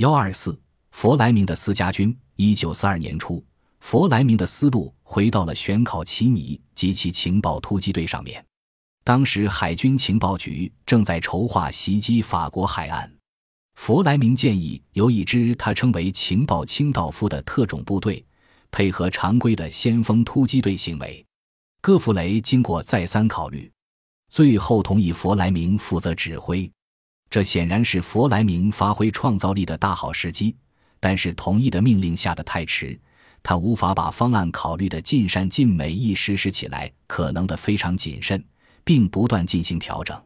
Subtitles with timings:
[0.00, 0.58] 幺二四，
[0.92, 2.16] 弗莱明的私家军。
[2.36, 3.44] 一九四二年初，
[3.80, 8.42] 弗莱明的思路回到了选考奇尼及其情报突击队上面。
[9.04, 13.12] 当时，海军情报局正在筹划袭击法国海岸。
[13.74, 18.24] 弗莱明建议由一支他称为“情报清道夫”的特种部队，
[18.70, 21.22] 配合常规的先锋突击队行为。
[21.82, 23.70] 戈弗雷经过再三考虑，
[24.30, 26.72] 最后同意弗莱明负责指挥。
[27.30, 30.56] 这显然是弗莱明发挥创造力的大好时机，
[30.98, 32.98] 但是同意的命令下得太迟，
[33.40, 38.44] 他无法把方案考虑的尽善尽美一实施起来，可能的非常谨慎，
[38.82, 40.20] 并不断进行调整。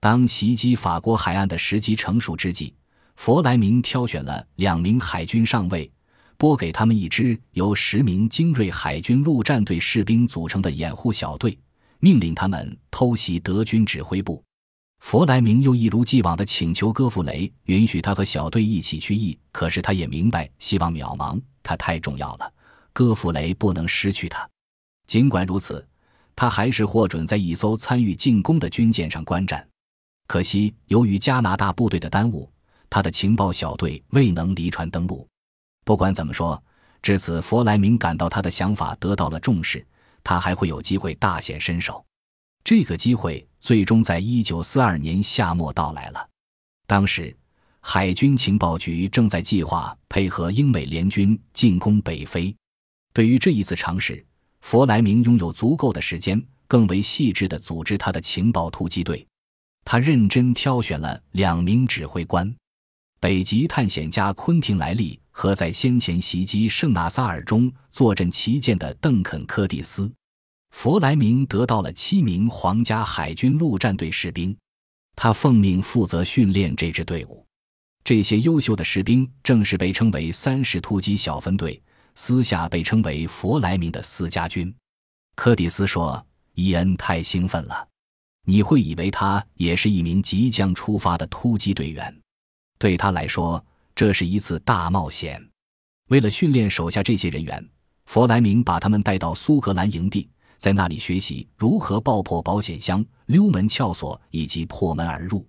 [0.00, 2.74] 当袭击法国海岸的时机成熟之际，
[3.16, 5.90] 弗莱明挑选了两名海军上尉，
[6.36, 11.58] 拨给他们一支由十名精锐海军陆战队士兵组成的掩护小队，
[12.00, 14.44] 命令他们偷袭德军指挥部。
[15.04, 22.50] 弗莱明又一如既往地请求戈弗雷允许他和小队一起去役，可是他也明白希望渺茫，他太重要了，
[22.90, 24.48] 戈弗雷不能失去他。
[25.06, 25.86] 尽管如此，
[26.34, 29.68] 他还是获准在一艘参与进攻的军舰上观战。
[30.26, 32.50] 可惜，由于加拿大部队的耽误，
[32.88, 35.28] 他的情报小队未能离船登陆。
[35.84, 36.60] 不管怎么说，
[37.02, 39.86] 至此弗莱明感到他的想法得到了重视，
[40.24, 42.02] 他还会有机会大显身手。
[42.64, 46.28] 这个机会最终在一九四二年夏末到来了。
[46.86, 47.34] 当时，
[47.80, 52.54] 海军情报局正在计划配合英美联军进攻北非。
[53.14, 54.22] 对于这一次尝试，
[54.60, 59.26] 弗莱明拥有足够的时间，更为细致地组织他的情报突击队。
[59.82, 62.54] 他认真挑选了两名指挥官：
[63.18, 70.12] 北极探险家昆廷·莱利和在先前袭击圣纳萨尔中坐镇旗舰的邓肯·柯蒂斯。
[70.74, 74.54] 弗莱明得到了七名皇家海军陆战队士兵，
[75.14, 77.46] 他奉命负责训练这支队伍。
[78.02, 81.80] 这些优秀的士兵正是被称为三十突击小分队，
[82.16, 84.74] 私下被称为弗莱明的私家军。
[85.36, 86.22] 柯蒂斯说
[86.54, 87.88] ：“伊恩太兴奋了，
[88.44, 92.14] 你会以为他也是一名即将出发的突击队员。
[92.78, 93.64] 对他来说，
[93.94, 95.40] 这是一次大冒险。
[96.08, 97.70] 为了训练手下这些人员，
[98.06, 100.28] 弗莱明把他们带到苏格兰营地。”
[100.58, 105.46] 在那里学习如何爆破保险箱、溜门撬锁以及破门而入。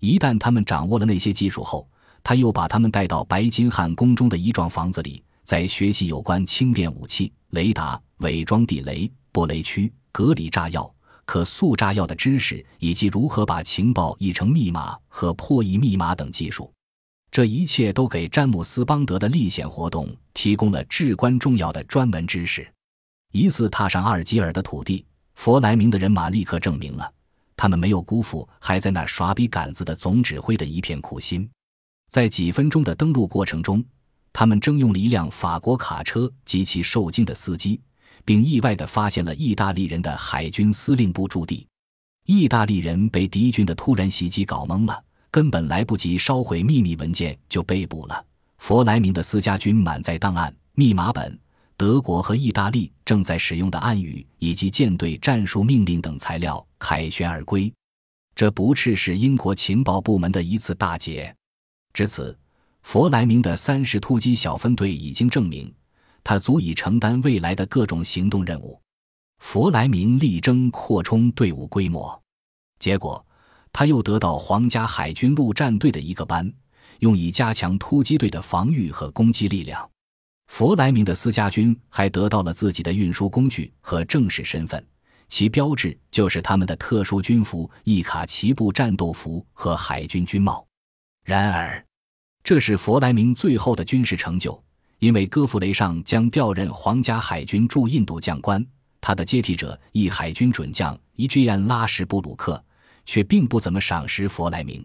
[0.00, 1.88] 一旦他们掌握了那些技术后，
[2.22, 10.92] 他又把他们带到白金汉宫中的一幢房子里，在学习有关轻便武器、雷达、伪装地雷、布雷区、隔离炸药、
[11.24, 16.72] 可塑炸药的知识，以及如何把情报译成密码和破译密码等技术。
[17.30, 22.66] 这一切都给詹姆斯·邦德的历险活动提供了至关重要的专门知识。
[23.32, 27.12] 一次踏上阿尔及尔的土地，弗莱明的人马立刻证明了，
[27.56, 31.48] 他们没有辜负还在那耍笔杆子的总指挥的一片苦心。
[32.08, 33.84] 在几分钟的登陆过程中，
[34.32, 37.78] 他们征用了一辆法国卡车及其受惊的司机，
[38.24, 41.66] 并意外地发现了意大利人的海军司令部驻地。
[42.24, 48.24] 意大利人被敌军的突然袭击搞懵了，根本来不及烧毁秘密文件就被捕了。
[48.56, 51.38] 弗莱明的私家军满载档案、密码本。
[51.76, 57.72] 德国和意大利正在使用的暗语以及舰队战术命令等材料凯旋而归，
[58.34, 61.34] 这不啻是英国情报部门的一次大捷。
[61.94, 62.38] 至此，
[62.82, 65.74] 弗莱明的三十突击小分队已经证明，
[66.22, 68.78] 他足以承担未来的各种行动任务。
[69.38, 72.22] 弗莱明力争扩充队伍规模，
[72.78, 73.24] 结果
[73.72, 76.52] 他又得到皇家海军陆战队的一个班，
[76.98, 79.90] 用以加强突击队的防御和攻击力量。
[80.48, 84.84] 弗莱明的私家军还得到了自己的运输工具和正式身份，
[85.28, 90.66] 其标志就是他们的特殊军服——伊卡奇布战斗服和海军军帽。
[91.22, 91.84] 然而，
[92.42, 94.60] 这是弗莱明最后的军事成就，
[94.98, 98.66] 因为戈弗雷上将调任皇家海军驻印度将官，
[99.00, 102.60] 他的接替者一海军准将伊吉安拉什布鲁克
[103.04, 104.84] 却并不怎么赏识弗莱明。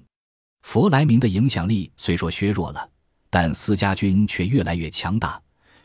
[0.62, 2.88] 弗莱明的影响力虽说削弱了，
[3.30, 5.42] 但私家军却越来越强大。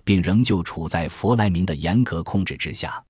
[0.08, 3.04] 并仍旧处在弗莱明的严格控制之下。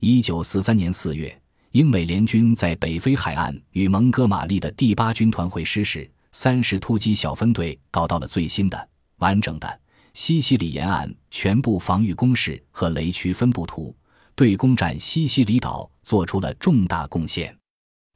[0.00, 1.34] 一九四三年四月，
[1.70, 8.88] 英美联军在北非海岸与蒙哥马利的第八军团会师时，三十突击小分队搞到了最新的、
[9.20, 9.80] 完整的
[10.12, 13.96] 西西里沿岸全部防御工事和雷区分布图，
[14.34, 17.56] 对攻占西西里岛做出了重大贡献。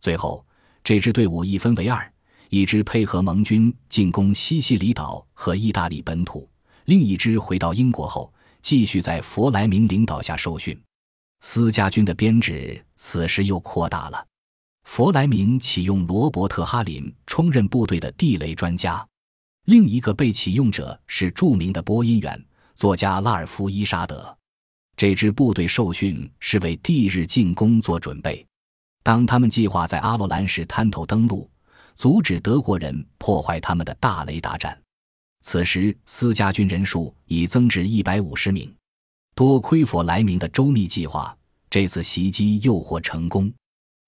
[0.00, 0.44] 最后，
[0.84, 2.12] 这支队伍一分为二，
[2.50, 6.46] 一支配合盟军进攻西西里岛和意大利本土。
[6.88, 8.32] 另一支回到英国后，
[8.62, 10.74] 继续在弗莱明领导下受训。
[11.40, 14.26] 私家军的编制此时又扩大了。
[14.84, 19.06] 弗莱明启用罗伯特·哈林充任部队的地雷专家。
[19.66, 22.42] 另一个被启用者是著名的播音员
[22.74, 24.34] 作家拉尔夫·伊沙德。
[24.96, 28.42] 这支部队受训是为第日进攻做准备。
[29.02, 31.50] 当他们计划在阿罗兰市滩头登陆，
[31.96, 34.80] 阻止德国人破坏他们的大雷达站，
[35.50, 38.70] 此时私家军人数已增至一百五十名。
[39.34, 41.34] 多亏佛莱明的周密计划，
[41.70, 43.50] 这次袭击又获成功。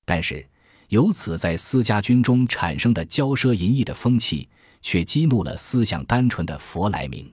[0.05, 0.47] 但是，
[0.89, 4.47] 由此在私家军中产生的骄奢淫逸的风气，
[4.83, 7.33] 却激怒了思想单纯的佛莱明。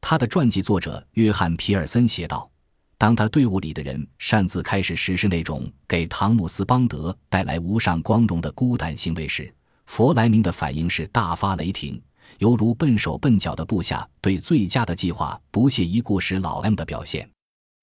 [0.00, 2.50] 他的传记作者约翰·皮尔森写道。
[2.98, 9.54] 当他队伍里的人擅自开始实施那种给汤姆斯邦德带来无上光荣的孤胆行为时，
[9.84, 12.02] 弗莱明的反应是大发雷霆，
[12.38, 17.28] 犹如笨手笨脚的部下对最佳的计划不屑一顾时老 M 的表现。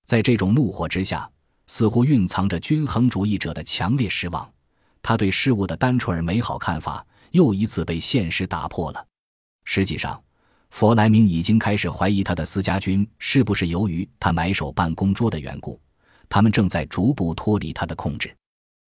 [0.06, 1.30] 在这种怒火之下，
[1.68, 4.50] 似乎蕴藏着均衡主义者的强烈失望。
[5.02, 9.06] 他对事物的单纯而美好看法又一次被现实打破了。
[9.66, 10.22] 实际上。
[10.76, 15.80] 弗莱明已经开始怀疑他的私家军是不是由于他埋首办公桌的缘故，
[16.28, 18.36] 他们正在逐步脱离他的控制。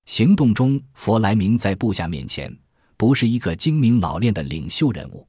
[0.07, 2.51] 行动中，弗莱明在部下面前
[2.97, 5.27] 不是一个精明老练的领袖人物。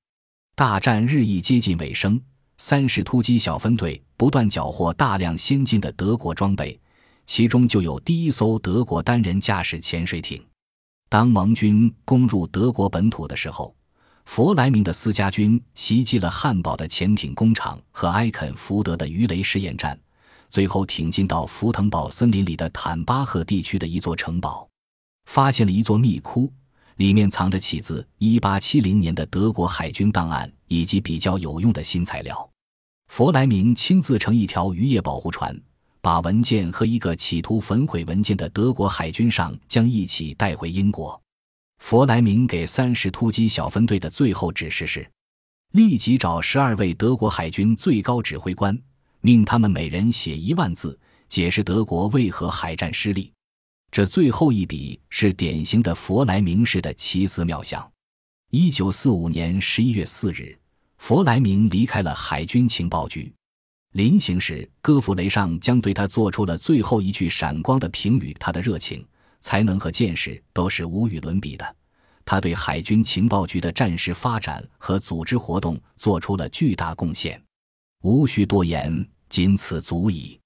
[0.59, 2.19] 大战日益接近尾声，
[2.57, 6.81] 三十突击小分队不断缴获大量先进的德国装备，
[7.27, 10.43] 其中就有第一艘德国单人驾驶潜水艇。
[11.11, 13.77] 当盟军攻入德国本土的时候。
[14.25, 19.97] 弗莱明的私家军袭击了汉堡的潜艇工厂和埃肯福德的鱼雷试验站，
[20.49, 24.67] 最后挺进到福腾堡森林里的坦巴赫地区的一座城堡，
[25.27, 26.51] 发现了一座密窟，
[26.97, 32.51] 里面藏着起自1870年的德国海军档案以及比较有用的新材料。
[33.09, 35.59] 弗莱明亲自乘一条渔业保护船，
[36.01, 41.21] 把文件和一个企图焚毁文件的德国海军上将一起带回英国。
[41.79, 45.09] 弗莱明给三十突击小分队的最后指示是：
[45.73, 48.77] 立即找十二位德国海军最高指挥官，
[49.21, 50.99] 命他们每人写一万字，
[51.29, 53.31] 解释德国为何海战失利。
[53.97, 57.91] 这最后一笔是典型的弗莱明式的奇思妙想。
[58.51, 60.55] 一九四五年十一月四日，
[60.99, 63.33] 弗莱明离开了海军情报局。
[63.93, 69.03] 临行时，戈弗雷上将对他做出了最后一句闪光的评语：他的热情。
[69.41, 71.77] 才能和见识都是无与伦比的，
[72.23, 77.43] 他对海军情报局的战时发展和组织活动做出了巨大贡献。
[78.03, 80.39] 无需多言，仅此足矣。